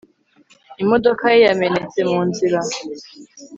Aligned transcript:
Imodoka 0.83 1.23
ye 1.33 1.39
yamenetse 1.45 1.99
mu 2.09 2.19
nzira 2.27 2.59